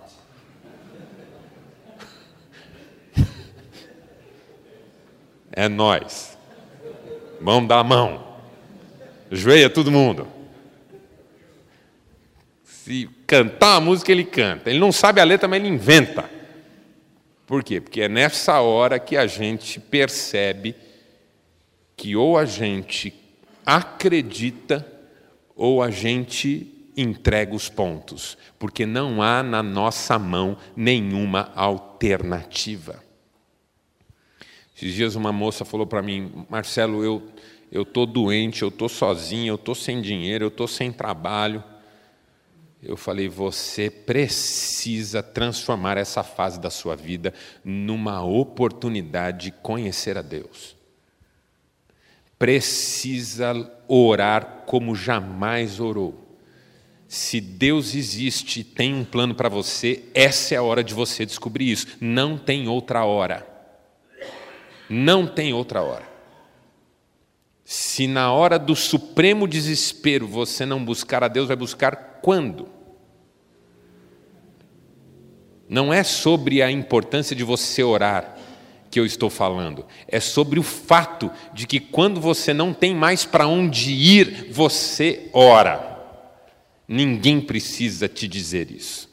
[5.59, 6.37] É nós.
[7.41, 8.37] Vamos dar a mão.
[9.29, 10.25] Joelha todo mundo.
[12.63, 14.69] Se cantar a música, ele canta.
[14.69, 16.29] Ele não sabe a letra, mas ele inventa.
[17.45, 17.81] Por quê?
[17.81, 20.77] Porque é nessa hora que a gente percebe
[21.97, 23.13] que ou a gente
[23.65, 24.87] acredita
[25.57, 33.08] ou a gente entrega os pontos, porque não há na nossa mão nenhuma alternativa.
[34.79, 37.21] Esses dias uma moça falou para mim, Marcelo, eu
[37.69, 41.61] eu estou doente, eu estou sozinho, eu estou sem dinheiro, eu estou sem trabalho.
[42.81, 50.21] Eu falei, você precisa transformar essa fase da sua vida numa oportunidade de conhecer a
[50.21, 50.77] Deus.
[52.39, 56.25] Precisa orar como jamais orou.
[57.05, 61.25] Se Deus existe e tem um plano para você, essa é a hora de você
[61.25, 61.97] descobrir isso.
[61.99, 63.48] Não tem outra hora.
[64.89, 66.09] Não tem outra hora.
[67.63, 72.67] Se na hora do supremo desespero você não buscar a Deus, vai buscar quando?
[75.69, 78.35] Não é sobre a importância de você orar
[78.89, 83.23] que eu estou falando, é sobre o fato de que quando você não tem mais
[83.23, 85.99] para onde ir, você ora.
[86.87, 89.07] Ninguém precisa te dizer isso.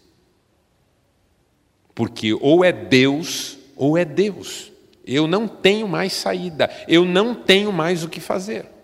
[1.94, 4.72] Porque ou é Deus ou é Deus.
[5.06, 8.75] Eu não tenho mais saída, eu não tenho mais o que fazer.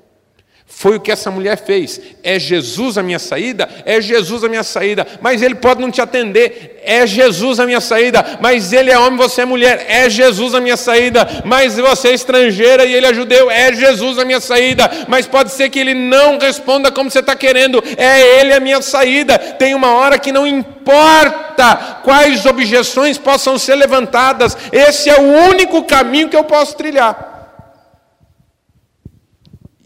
[0.75, 2.01] Foi o que essa mulher fez.
[2.25, 3.69] É Jesus a minha saída?
[3.87, 5.07] É Jesus a minha saída.
[5.21, 6.81] Mas ele pode não te atender.
[6.85, 8.39] É Jesus a minha saída.
[8.41, 9.87] Mas ele é homem, você é mulher.
[9.89, 11.43] É Jesus a minha saída.
[11.45, 13.49] Mas você é estrangeira e ele é judeu.
[13.49, 14.91] É Jesus a minha saída.
[15.07, 17.81] Mas pode ser que ele não responda como você está querendo.
[17.97, 19.39] É ele a minha saída.
[19.39, 24.57] Tem uma hora que não importa quais objeções possam ser levantadas.
[24.73, 27.32] Esse é o único caminho que eu posso trilhar.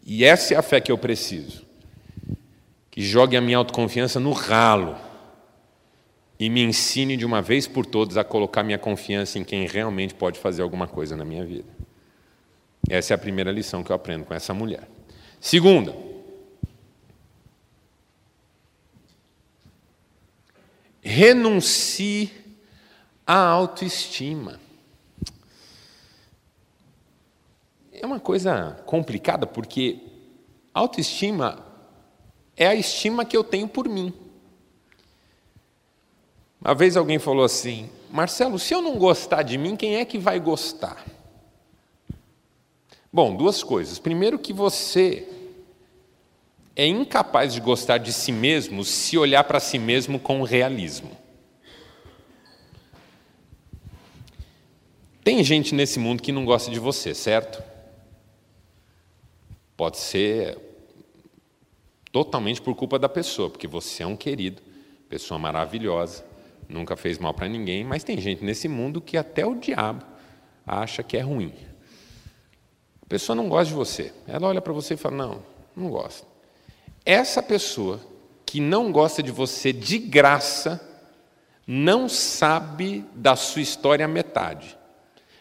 [0.09, 1.67] E essa é a fé que eu preciso.
[2.93, 4.97] Que jogue a minha autoconfiança no ralo
[6.39, 10.15] e me ensine de uma vez por todas a colocar minha confiança em quem realmente
[10.15, 11.69] pode fazer alguma coisa na minha vida.
[12.89, 14.89] Essa é a primeira lição que eu aprendo com essa mulher.
[15.41, 15.97] Segunda,
[21.03, 22.31] renuncie
[23.27, 24.61] à autoestima.
[28.01, 30.01] É uma coisa complicada porque
[30.75, 31.65] autoestima
[32.57, 34.13] é a estima que eu tenho por mim.
[36.61, 40.19] Uma vez alguém falou assim: Marcelo, se eu não gostar de mim, quem é que
[40.19, 41.05] vai gostar?
[43.13, 43.99] Bom, duas coisas.
[43.99, 45.27] Primeiro, que você
[46.75, 51.17] é incapaz de gostar de si mesmo se olhar para si mesmo com realismo.
[55.25, 57.76] Tem gente nesse mundo que não gosta de você, certo?
[59.77, 60.59] Pode ser
[62.11, 64.63] totalmente por culpa da pessoa, porque você é um querido,
[65.09, 66.25] pessoa maravilhosa,
[66.69, 70.05] nunca fez mal para ninguém, mas tem gente nesse mundo que até o diabo
[70.67, 71.53] acha que é ruim.
[73.03, 74.13] A pessoa não gosta de você.
[74.27, 75.43] Ela olha para você e fala: Não,
[75.77, 76.27] não gosta.
[77.05, 78.01] Essa pessoa
[78.45, 80.81] que não gosta de você de graça
[81.67, 84.77] não sabe da sua história a metade,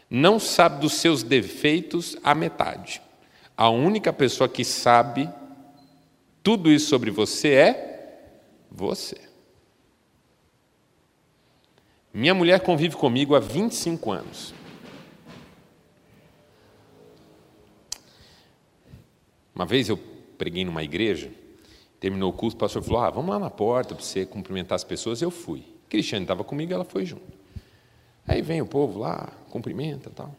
[0.10, 3.02] não sabe dos seus defeitos a metade.
[3.58, 5.30] A única pessoa que sabe
[6.44, 9.18] tudo isso sobre você é você.
[12.13, 14.54] Minha mulher convive comigo há 25 anos.
[19.54, 19.98] Uma vez eu
[20.38, 21.32] preguei numa igreja,
[22.00, 24.84] terminou o curso, o pastor falou: ah, vamos lá na porta para você cumprimentar as
[24.84, 25.22] pessoas.
[25.22, 25.63] Eu fui.
[25.89, 27.24] Cristiane estava comigo, ela foi junto.
[28.28, 30.36] Aí vem o povo lá, cumprimenta tal.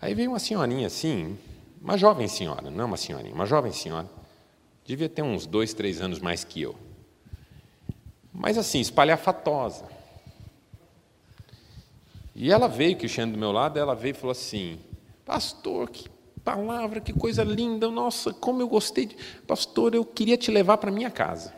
[0.00, 1.36] Aí veio uma senhorinha assim,
[1.86, 4.10] uma jovem senhora, não uma senhorinha, uma jovem senhora.
[4.84, 6.74] Devia ter uns dois, três anos mais que eu.
[8.32, 9.86] Mas assim, espalhafatosa.
[12.34, 14.80] E ela veio, Cristiane do meu lado, ela veio e falou assim:
[15.24, 16.08] Pastor, que
[16.42, 19.06] palavra, que coisa linda, nossa, como eu gostei.
[19.06, 19.14] De...
[19.46, 21.54] Pastor, eu queria te levar para minha casa.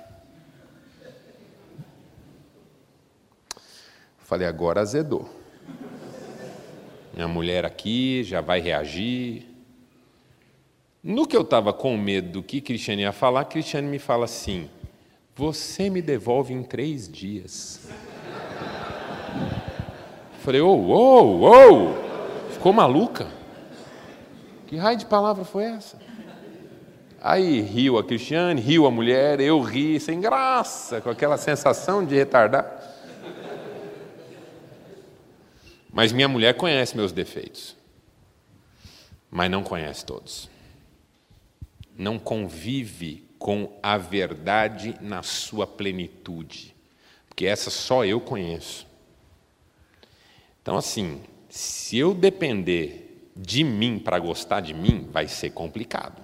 [4.19, 5.27] Falei, agora azedou.
[7.15, 9.48] Minha mulher aqui já vai reagir.
[11.09, 14.69] No que eu estava com medo do que Cristiane ia falar, Cristiane me fala assim:
[15.35, 17.89] Você me devolve em três dias.
[20.41, 21.95] Falei, ô, ô, ô,
[22.51, 23.27] ficou maluca?
[24.67, 25.99] Que raio de palavra foi essa?
[27.23, 32.17] Aí riu a Cristiane, riu a mulher, eu ri, sem graça, com aquela sensação de
[32.17, 32.83] retardar.
[35.91, 37.75] Mas minha mulher conhece meus defeitos,
[39.31, 40.58] mas não conhece todos.
[41.99, 46.75] Não convive com a verdade na sua plenitude,
[47.29, 48.87] porque essa só eu conheço.
[50.63, 56.23] Então, assim, se eu depender de mim para gostar de mim, vai ser complicado.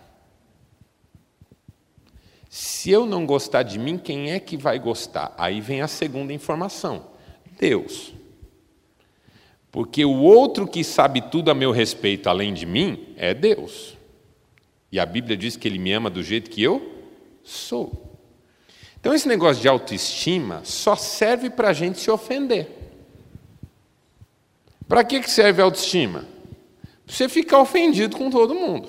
[2.49, 5.35] Se eu não gostar de mim, quem é que vai gostar?
[5.37, 7.07] Aí vem a segunda informação:
[7.59, 8.13] Deus.
[9.73, 13.97] Porque o outro que sabe tudo a meu respeito, além de mim, é Deus.
[14.95, 17.03] E a Bíblia diz que Ele me ama do jeito que eu
[17.43, 18.17] sou.
[19.01, 22.69] Então, esse negócio de autoestima só serve para a gente se ofender.
[24.87, 26.25] Para que serve a autoestima?
[27.05, 28.89] Para você ficar ofendido com todo mundo,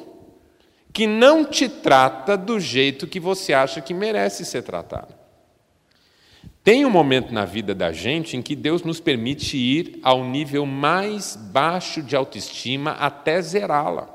[0.94, 5.12] que não te trata do jeito que você acha que merece ser tratado.
[6.64, 10.68] Tem um momento na vida da gente em que Deus nos permite ir ao nível
[10.68, 14.15] mais baixo de autoestima até zerá-la.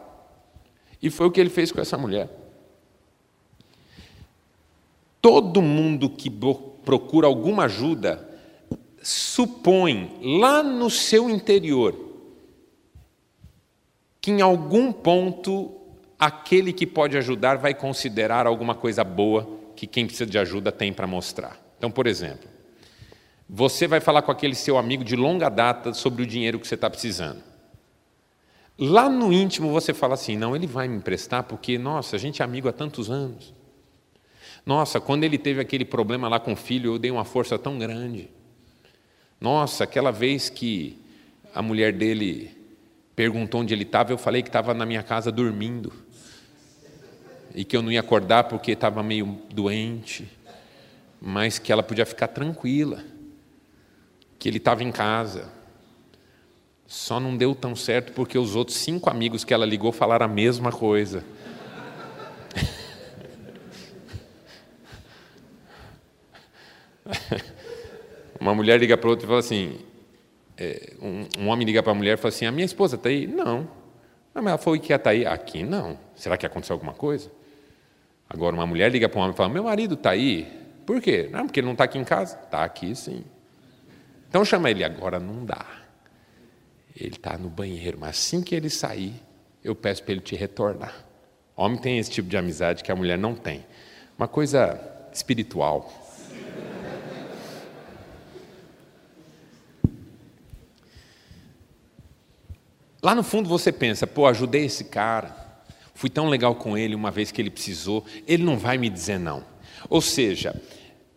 [1.03, 2.29] E foi o que ele fez com essa mulher.
[5.21, 6.31] Todo mundo que
[6.85, 8.29] procura alguma ajuda
[9.03, 12.11] supõe lá no seu interior
[14.21, 15.73] que em algum ponto
[16.19, 20.93] aquele que pode ajudar vai considerar alguma coisa boa que quem precisa de ajuda tem
[20.93, 21.59] para mostrar.
[21.79, 22.47] Então, por exemplo,
[23.49, 26.75] você vai falar com aquele seu amigo de longa data sobre o dinheiro que você
[26.75, 27.43] está precisando.
[28.83, 32.40] Lá no íntimo você fala assim: não, ele vai me emprestar porque, nossa, a gente
[32.40, 33.55] é amigo há tantos anos.
[34.64, 37.79] Nossa, quando ele teve aquele problema lá com o filho, eu dei uma força tão
[37.79, 38.31] grande.
[39.38, 40.99] Nossa, aquela vez que
[41.55, 42.57] a mulher dele
[43.14, 45.93] perguntou onde ele estava, eu falei que estava na minha casa dormindo.
[47.55, 50.27] E que eu não ia acordar porque estava meio doente,
[51.21, 53.05] mas que ela podia ficar tranquila,
[54.38, 55.60] que ele estava em casa.
[56.90, 60.29] Só não deu tão certo porque os outros cinco amigos que ela ligou falaram a
[60.29, 61.24] mesma coisa.
[68.40, 69.79] Uma mulher liga para outra e fala assim:
[70.59, 73.24] é, um, homem liga para a mulher e fala assim: A minha esposa está aí?
[73.24, 73.68] Não.
[74.35, 75.24] Não, mas ela foi que está aí.
[75.24, 75.96] Aqui não.
[76.16, 77.31] Será que aconteceu alguma coisa?
[78.29, 80.44] Agora, uma mulher liga para um homem e fala: Meu marido está aí.
[80.85, 81.29] Por quê?
[81.31, 82.37] Não, porque ele não está aqui em casa.
[82.42, 83.24] Está aqui sim.
[84.29, 84.83] Então chama ele.
[84.83, 85.80] Agora não dá.
[87.01, 89.15] Ele está no banheiro, mas assim que ele sair,
[89.65, 91.07] eu peço para ele te retornar.
[91.57, 93.65] Homem tem esse tipo de amizade que a mulher não tem.
[94.19, 94.79] Uma coisa
[95.13, 95.91] espiritual.
[103.03, 105.35] Lá no fundo você pensa, pô, ajudei esse cara,
[105.95, 109.19] fui tão legal com ele uma vez que ele precisou, ele não vai me dizer
[109.19, 109.43] não.
[109.89, 110.55] Ou seja,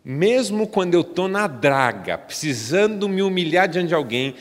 [0.03, 4.33] mesmo quando eu estou na draga, precisando me humilhar diante de alguém,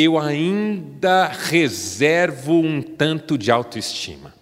[0.00, 4.32] eu ainda reservo um tanto de autoestima.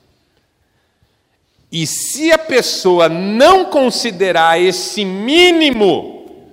[1.72, 6.50] E se a pessoa não considerar esse mínimo,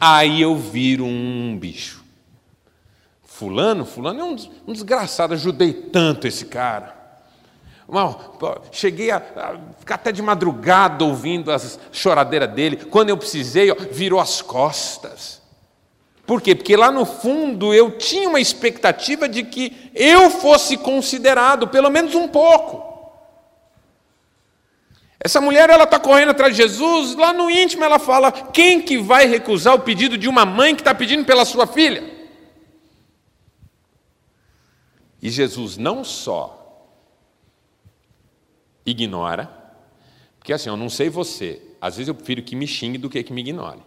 [0.00, 2.04] aí eu viro um bicho.
[3.22, 6.98] Fulano, fulano é um, um desgraçado, ajudei tanto esse cara.
[7.88, 8.36] Mal,
[8.72, 12.76] cheguei a, a, ficar até de madrugada ouvindo as choradeiras dele.
[12.76, 15.39] Quando eu precisei, ó, virou as costas.
[16.30, 16.54] Por quê?
[16.54, 22.14] Porque lá no fundo eu tinha uma expectativa de que eu fosse considerado, pelo menos
[22.14, 22.88] um pouco.
[25.18, 28.96] Essa mulher ela está correndo atrás de Jesus, lá no íntimo ela fala: quem que
[28.96, 32.08] vai recusar o pedido de uma mãe que está pedindo pela sua filha?
[35.20, 36.94] E Jesus não só
[38.86, 39.50] ignora,
[40.38, 43.20] porque assim, eu não sei você, às vezes eu prefiro que me xingue do que
[43.20, 43.82] que me ignore.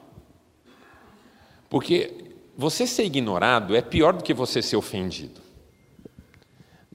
[1.70, 5.42] Porque você ser ignorado é pior do que você ser ofendido.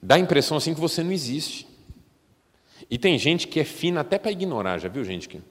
[0.01, 1.67] Dá a impressão assim que você não existe.
[2.89, 5.41] E tem gente que é fina até para ignorar, já viu gente que.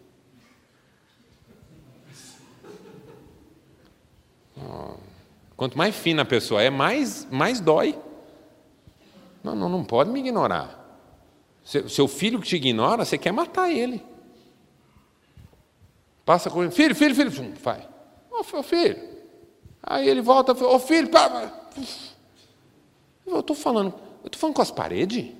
[5.57, 7.99] Quanto mais fina a pessoa é, mais, mais dói.
[9.43, 10.79] Não, não, não pode me ignorar.
[11.65, 14.03] Seu, seu filho que te ignora, você quer matar ele.
[16.25, 17.81] Passa com ele, filho, filho, filho, vai.
[18.31, 19.18] Ô oh, filho.
[19.91, 21.51] Aí ele volta, ô oh, filho, pá.
[23.27, 25.33] Eu estou falando, eu estou falando com as paredes.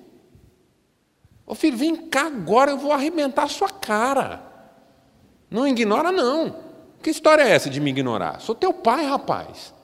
[1.47, 4.43] Ô filho, vem cá agora, eu vou arrebentar a sua cara.
[5.51, 6.57] Não ignora, não.
[7.03, 8.41] Que história é essa de me ignorar?
[8.41, 9.75] Sou teu pai, rapaz.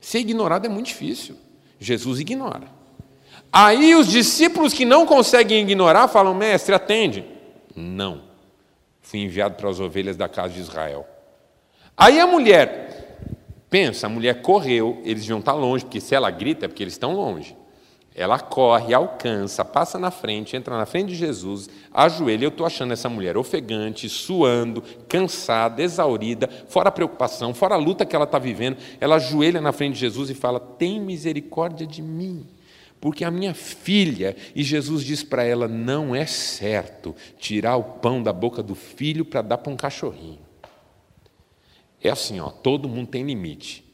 [0.00, 1.36] Ser ignorado é muito difícil.
[1.80, 2.68] Jesus ignora.
[3.52, 7.24] Aí os discípulos que não conseguem ignorar falam: Mestre, atende.
[7.74, 8.22] Não.
[9.02, 11.04] Fui enviado para as ovelhas da casa de Israel.
[11.96, 12.97] Aí a mulher,
[13.70, 16.94] pensa, a mulher correu, eles deviam estar longe, porque se ela grita é porque eles
[16.94, 17.56] estão longe.
[18.18, 22.46] Ela corre, alcança, passa na frente, entra na frente de Jesus, ajoelha.
[22.46, 28.04] Eu estou achando essa mulher ofegante, suando, cansada, exaurida, fora a preocupação, fora a luta
[28.04, 28.76] que ela está vivendo.
[29.00, 32.44] Ela ajoelha na frente de Jesus e fala: Tem misericórdia de mim,
[33.00, 34.34] porque a minha filha.
[34.52, 39.24] E Jesus diz para ela: Não é certo tirar o pão da boca do filho
[39.24, 40.47] para dar para um cachorrinho.
[42.02, 43.84] É assim, ó, todo mundo tem limite.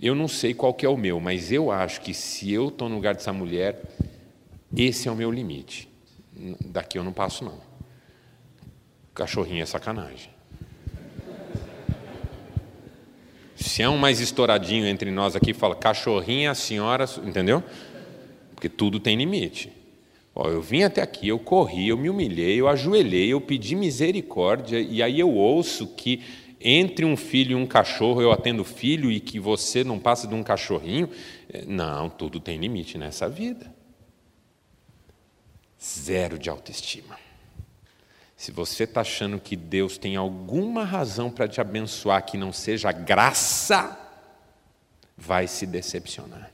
[0.00, 2.88] Eu não sei qual que é o meu, mas eu acho que se eu estou
[2.88, 3.82] no lugar dessa mulher,
[4.74, 5.88] esse é o meu limite.
[6.64, 7.60] Daqui eu não passo, não.
[9.14, 10.30] Cachorrinho é sacanagem.
[13.54, 17.62] Se é um mais estouradinho entre nós aqui, fala cachorrinho, a senhora, entendeu?
[18.54, 19.70] Porque tudo tem limite.
[20.34, 24.80] Ó, eu vim até aqui, eu corri, eu me humilhei, eu ajoelhei, eu pedi misericórdia,
[24.80, 26.22] e aí eu ouço que
[26.60, 30.34] entre um filho e um cachorro eu atendo filho e que você não passa de
[30.34, 31.10] um cachorrinho.
[31.48, 33.74] É, não, tudo tem limite nessa vida.
[35.82, 37.18] Zero de autoestima.
[38.36, 42.92] Se você está achando que Deus tem alguma razão para te abençoar que não seja
[42.92, 43.98] graça,
[45.16, 46.50] vai se decepcionar.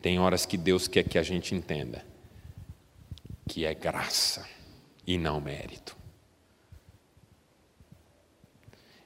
[0.00, 2.04] Tem horas que Deus quer que a gente entenda
[3.48, 4.46] que é graça
[5.06, 5.96] e não mérito.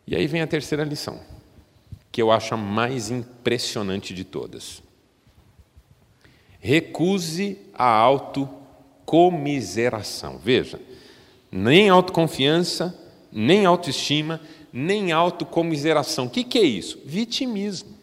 [0.08, 1.20] E aí vem a terceira lição,
[2.10, 4.82] que eu acho a mais impressionante de todas.
[6.58, 10.38] Recuse a autocomiseração.
[10.38, 10.80] Veja,
[11.52, 12.98] nem autoconfiança,
[13.30, 14.40] nem autoestima,
[14.72, 16.24] nem autocomiseração.
[16.24, 16.98] O que, que é isso?
[17.04, 17.94] Vitimismo.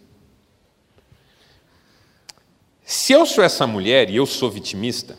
[2.83, 5.17] Se eu sou essa mulher e eu sou vitimista,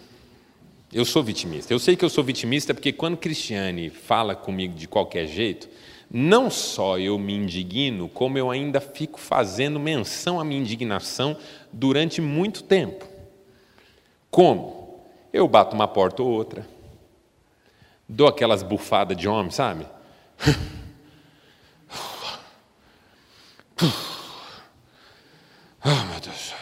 [0.97, 1.75] eu sou vitimista.
[1.75, 5.69] Eu sei que eu sou vitimista porque quando Cristiane fala comigo de qualquer jeito,
[6.11, 11.37] não só eu me indigno, como eu ainda fico fazendo menção à minha indignação
[11.71, 13.07] durante muito tempo.
[14.31, 15.05] Como?
[15.35, 16.67] Eu bato uma porta ou outra,
[18.09, 19.87] dou aquelas bufadas de homem, sabe?
[25.85, 26.55] Oh, meu Deus.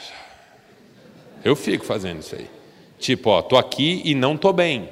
[1.45, 2.64] Eu fico fazendo isso aí.
[3.05, 4.89] Tipo, ó, tô aqui e não tô bem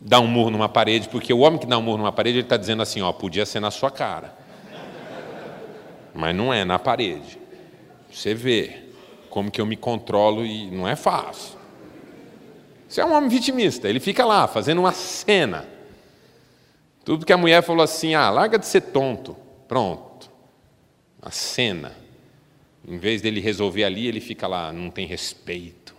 [0.00, 2.46] dá um murro numa parede, porque o homem que dá um murro numa parede, ele
[2.46, 4.34] está dizendo assim, ó, podia ser na sua cara.
[6.14, 7.38] Mas não é na parede.
[8.10, 8.84] Você vê
[9.28, 11.58] como que eu me controlo e não é fácil.
[12.88, 15.68] Você é um homem vitimista, ele fica lá fazendo uma cena.
[17.04, 19.36] Tudo que a mulher falou assim, ah, larga de ser tonto.
[19.68, 20.30] Pronto.
[21.22, 21.99] A cena.
[22.86, 25.94] Em vez dele resolver ali, ele fica lá, não tem respeito.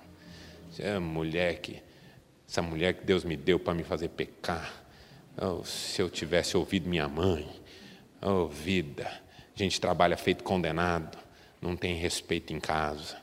[0.79, 1.81] É mulher que
[2.51, 4.83] essa mulher que Deus me deu para me fazer pecar.
[5.41, 7.47] Oh, se eu tivesse ouvido minha mãe.
[8.21, 9.07] Oh, vida.
[9.55, 11.17] A gente trabalha feito condenado.
[11.61, 13.15] Não tem respeito em casa.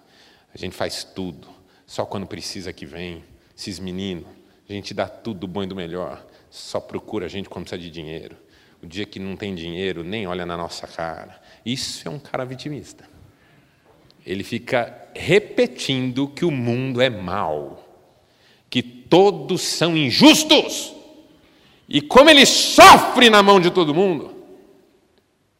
[0.54, 1.46] A gente faz tudo.
[1.86, 3.22] Só quando precisa que vem.
[3.54, 4.26] Esses meninos.
[4.66, 6.26] A gente dá tudo do bom e do melhor.
[6.48, 8.34] Só procura a gente quando precisa de dinheiro.
[8.82, 11.38] O dia que não tem dinheiro, nem olha na nossa cara.
[11.66, 13.04] Isso é um cara vitimista.
[14.28, 17.82] Ele fica repetindo que o mundo é mau
[18.68, 20.92] que todos são injustos.
[21.88, 24.34] E como ele sofre na mão de todo mundo.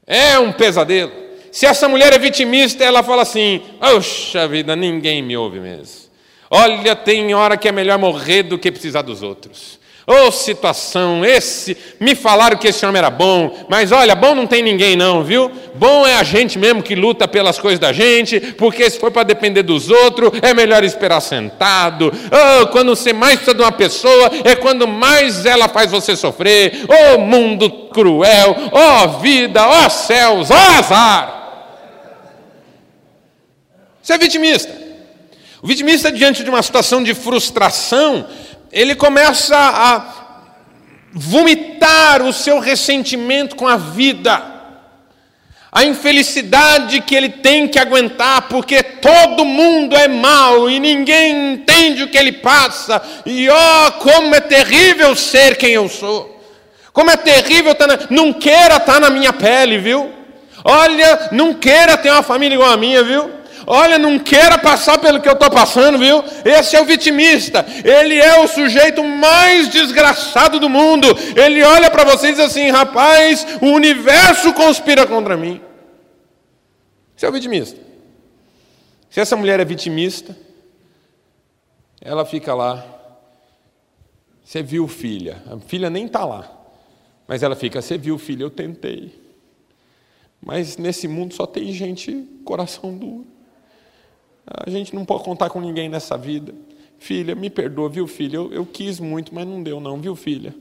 [0.07, 1.11] É um pesadelo.
[1.51, 6.11] Se essa mulher é vitimista, ela fala assim: Poxa vida, ninguém me ouve mesmo.
[6.51, 9.78] Olha, tem hora que é melhor morrer do que precisar dos outros.
[10.09, 11.77] Ô oh, situação, esse.
[12.01, 15.51] Me falaram que esse homem era bom, mas olha, bom não tem ninguém, não, viu?
[15.75, 19.23] Bom é a gente mesmo que luta pelas coisas da gente, porque se for para
[19.23, 22.11] depender dos outros, é melhor esperar sentado.
[22.11, 26.87] Oh, quando você mais precisa de uma pessoa, é quando mais ela faz você sofrer.
[26.89, 31.35] Oh, mundo cruel, oh, vida, oh, céus, oh, azar.
[34.03, 34.73] Você é vitimista.
[35.61, 38.27] O vitimista, diante de uma situação de frustração,
[38.73, 40.19] ele começa a
[41.13, 44.43] vomitar o seu ressentimento com a vida,
[45.71, 52.03] a infelicidade que ele tem que aguentar, porque todo mundo é mau e ninguém entende
[52.03, 56.43] o que ele passa, e ó, oh, como é terrível ser quem eu sou,
[56.93, 57.99] como é terrível estar na...
[58.11, 60.13] não queira estar na minha pele, viu?
[60.65, 63.38] Olha, não queira ter uma família igual a minha, viu?
[63.71, 66.25] Olha, não queira passar pelo que eu estou passando, viu?
[66.43, 67.67] Esse é o vitimista.
[67.85, 71.07] Ele é o sujeito mais desgraçado do mundo.
[71.37, 75.61] Ele olha para você diz assim: rapaz, o universo conspira contra mim.
[77.15, 77.79] Esse é o vitimista.
[79.11, 80.35] Se essa mulher é vitimista,
[82.01, 82.83] ela fica lá.
[84.43, 85.43] Você viu, filha?
[85.47, 86.51] A filha nem está lá.
[87.27, 88.45] Mas ela fica: Você viu, filha?
[88.45, 89.13] Eu tentei.
[90.41, 93.38] Mas nesse mundo só tem gente coração duro.
[94.51, 96.55] A gente não pode contar com ninguém nessa vida.
[96.99, 98.37] Filha, me perdoa, viu, filha?
[98.37, 100.55] Eu, eu quis muito, mas não deu, não, viu, filha?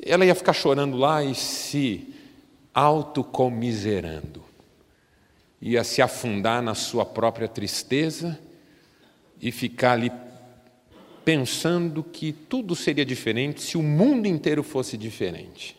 [0.00, 2.14] Ela ia ficar chorando lá e se
[2.72, 4.42] autocomiserando.
[5.60, 8.38] Ia se afundar na sua própria tristeza
[9.40, 10.12] e ficar ali
[11.24, 15.76] pensando que tudo seria diferente se o mundo inteiro fosse diferente.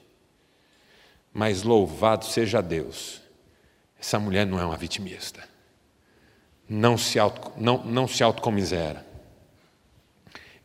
[1.33, 3.21] Mas louvado seja Deus,
[3.99, 5.54] essa mulher não é uma vitimista
[6.67, 9.05] não se, auto, não, não se autocomisera.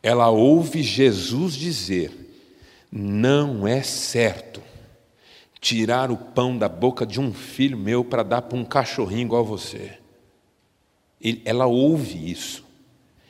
[0.02, 2.12] Ela ouve Jesus dizer:
[2.90, 4.62] não é certo
[5.60, 9.44] tirar o pão da boca de um filho meu para dar para um cachorrinho igual
[9.44, 9.98] você.
[11.44, 12.64] Ela ouve isso.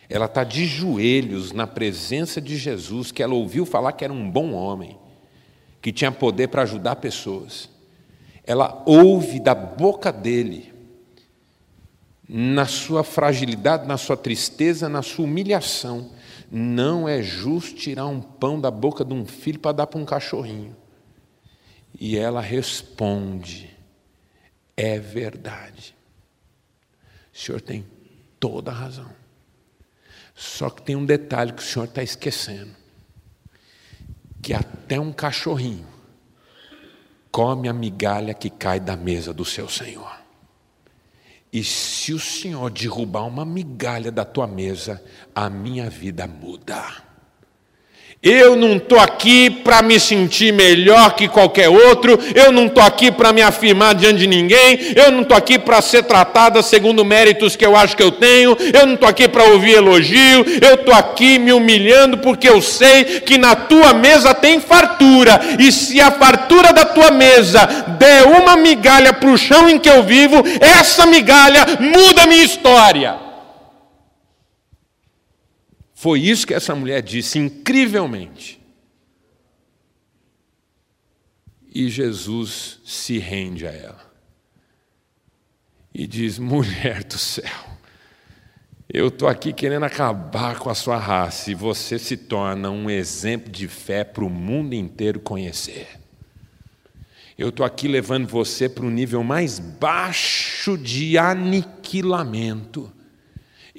[0.09, 4.31] Ela está de joelhos na presença de Jesus, que ela ouviu falar que era um
[4.31, 4.97] bom homem,
[5.83, 7.69] que tinha poder para ajudar pessoas.
[8.45, 10.70] Ela ouve da boca dele
[12.33, 16.13] na sua fragilidade, na sua tristeza, na sua humilhação.
[16.49, 20.05] Não é justo tirar um pão da boca de um filho para dar para um
[20.05, 20.77] cachorrinho.
[21.99, 23.77] E ela responde:
[24.77, 25.97] é verdade.
[27.35, 27.85] O senhor tem
[28.39, 29.11] toda a razão.
[30.33, 32.71] Só que tem um detalhe que o senhor está esquecendo:
[34.41, 35.89] que até um cachorrinho
[37.33, 40.20] come a migalha que cai da mesa do seu Senhor.
[41.53, 45.03] E se o Senhor derrubar uma migalha da tua mesa,
[45.35, 47.10] a minha vida muda.
[48.23, 53.11] Eu não estou aqui para me sentir melhor que qualquer outro, eu não estou aqui
[53.11, 57.57] para me afirmar diante de ninguém, eu não estou aqui para ser tratada segundo méritos
[57.57, 60.93] que eu acho que eu tenho, eu não estou aqui para ouvir elogio, eu estou
[60.93, 66.11] aqui me humilhando porque eu sei que na tua mesa tem fartura, e se a
[66.11, 67.67] fartura da tua mesa
[67.99, 72.45] der uma migalha para o chão em que eu vivo, essa migalha muda a minha
[72.45, 73.30] história.
[76.01, 78.59] Foi isso que essa mulher disse, incrivelmente.
[81.75, 84.11] E Jesus se rende a ela.
[85.93, 87.45] E diz: mulher do céu,
[88.89, 93.53] eu estou aqui querendo acabar com a sua raça e você se torna um exemplo
[93.53, 95.87] de fé para o mundo inteiro conhecer.
[97.37, 102.91] Eu estou aqui levando você para o nível mais baixo de aniquilamento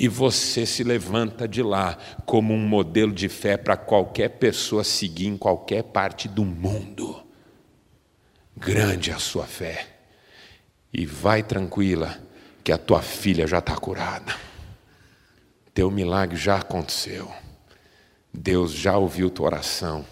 [0.01, 1.95] e você se levanta de lá
[2.25, 7.23] como um modelo de fé para qualquer pessoa seguir em qualquer parte do mundo.
[8.57, 9.85] Grande a sua fé.
[10.91, 12.17] E vai tranquila,
[12.63, 14.35] que a tua filha já está curada.
[15.71, 17.31] Teu milagre já aconteceu.
[18.33, 20.03] Deus já ouviu tua oração.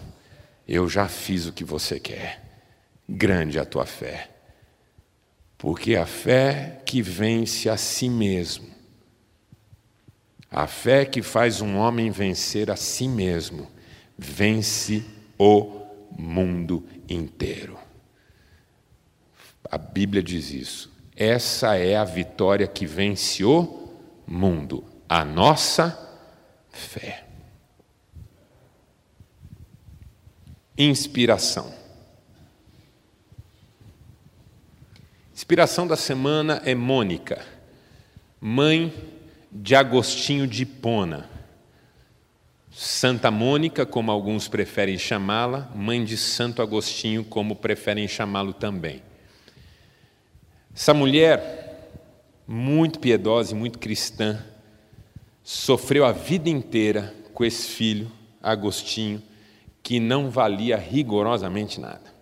[0.68, 2.62] Eu já fiz o que você quer.
[3.08, 4.30] Grande a tua fé.
[5.58, 8.78] Porque a fé que vence a si mesmo
[10.50, 13.70] a fé que faz um homem vencer a si mesmo,
[14.18, 15.04] vence
[15.38, 15.86] o
[16.18, 17.78] mundo inteiro.
[19.64, 20.92] A Bíblia diz isso.
[21.14, 23.94] Essa é a vitória que vence o
[24.26, 25.96] mundo, a nossa
[26.70, 27.26] fé.
[30.76, 31.72] Inspiração.
[35.32, 37.44] Inspiração da semana é Mônica,
[38.40, 39.19] mãe
[39.50, 41.28] de Agostinho de Hipona.
[42.70, 49.02] Santa Mônica, como alguns preferem chamá-la, mãe de Santo Agostinho, como preferem chamá-lo também.
[50.74, 51.90] Essa mulher,
[52.46, 54.42] muito piedosa e muito cristã,
[55.42, 59.20] sofreu a vida inteira com esse filho, Agostinho,
[59.82, 62.14] que não valia rigorosamente nada.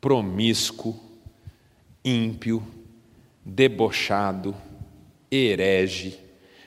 [0.00, 0.98] Promíscuo,
[2.02, 2.66] ímpio,
[3.44, 4.54] debochado,
[5.34, 6.18] herege,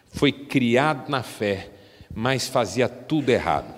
[0.08, 1.70] foi criado na fé,
[2.14, 3.76] mas fazia tudo errado.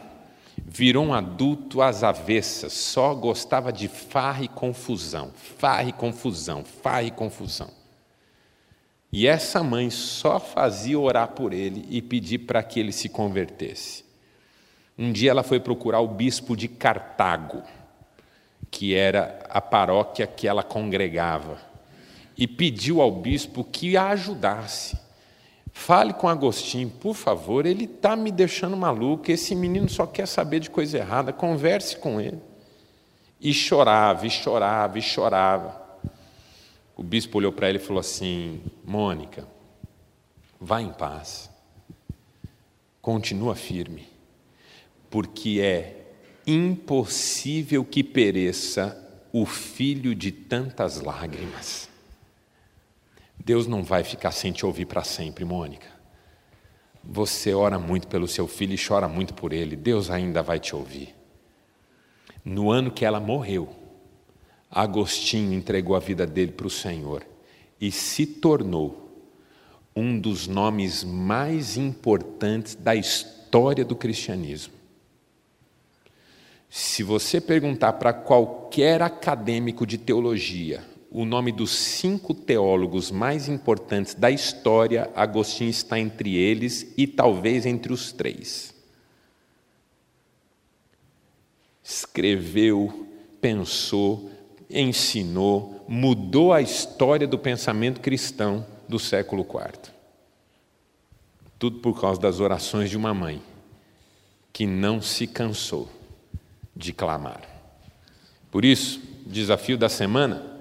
[0.58, 7.04] Virou um adulto às avessas, só gostava de farra e confusão, farra e confusão, farra
[7.04, 7.70] e confusão.
[9.12, 14.06] E essa mãe só fazia orar por ele e pedir para que ele se convertesse.
[14.98, 17.64] Um dia ela foi procurar o bispo de Cartago,
[18.70, 21.58] que era a paróquia que ela congregava,
[22.40, 24.98] e pediu ao bispo que a ajudasse.
[25.74, 30.62] Fale com Agostinho, por favor, ele está me deixando maluco, esse menino só quer saber
[30.62, 32.40] de coisa errada, converse com ele.
[33.42, 35.82] E chorava, e chorava, e chorava.
[36.96, 39.46] O bispo olhou para ele e falou assim: Mônica,
[40.60, 41.50] vá em paz,
[43.02, 44.08] continua firme,
[45.10, 46.14] porque é
[46.48, 48.98] impossível que pereça
[49.34, 51.89] o filho de tantas lágrimas.
[53.50, 55.88] Deus não vai ficar sem te ouvir para sempre, Mônica.
[57.04, 60.76] Você ora muito pelo seu filho e chora muito por ele, Deus ainda vai te
[60.76, 61.16] ouvir.
[62.46, 63.68] No ano que ela morreu,
[64.70, 67.26] Agostinho entregou a vida dele para o Senhor
[67.82, 69.20] e se tornou
[69.96, 74.76] um dos nomes mais importantes da história do cristianismo.
[76.70, 84.14] Se você perguntar para qualquer acadêmico de teologia o nome dos cinco teólogos mais importantes
[84.14, 88.76] da história, Agostinho está entre eles e talvez entre os três.
[91.84, 93.08] Escreveu,
[93.42, 94.30] pensou,
[94.70, 99.92] ensinou, mudou a história do pensamento cristão do século IV.
[101.58, 103.42] Tudo por causa das orações de uma mãe
[104.54, 105.90] que não se cansou
[106.76, 107.42] de clamar.
[108.52, 110.59] Por isso, desafio da semana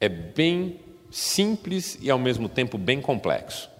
[0.00, 0.80] é bem
[1.10, 3.70] simples e ao mesmo tempo bem complexo.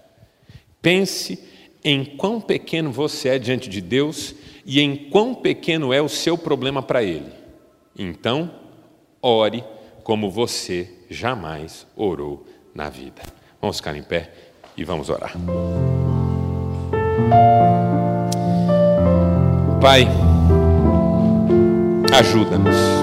[0.80, 1.38] Pense
[1.84, 6.36] em quão pequeno você é diante de Deus e em quão pequeno é o seu
[6.36, 7.32] problema para Ele.
[7.98, 8.50] Então,
[9.22, 9.64] ore
[10.02, 13.22] como você jamais orou na vida.
[13.60, 14.30] Vamos ficar em pé
[14.76, 15.34] e vamos orar.
[19.80, 20.06] Pai,
[22.12, 22.95] ajuda-nos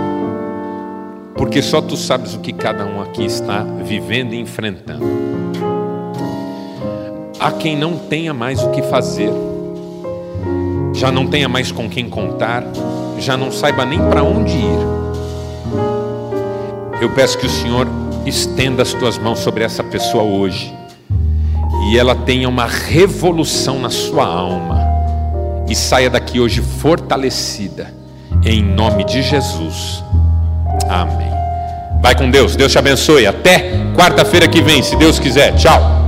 [1.44, 5.04] porque só tu sabes o que cada um aqui está vivendo e enfrentando.
[7.38, 9.30] Há quem não tenha mais o que fazer,
[10.94, 12.64] já não tenha mais com quem contar,
[13.20, 14.80] já não saiba nem para onde ir.
[17.02, 17.90] Eu peço que o Senhor
[18.26, 20.74] estenda as tuas mãos sobre essa pessoa hoje
[21.90, 24.80] e ela tenha uma revolução na sua alma
[25.68, 27.94] e saia daqui hoje fortalecida,
[28.46, 30.02] em nome de Jesus.
[30.90, 31.32] Amém.
[32.02, 32.56] Vai com Deus.
[32.56, 33.26] Deus te abençoe.
[33.26, 35.56] Até quarta-feira que vem, se Deus quiser.
[35.56, 36.03] Tchau.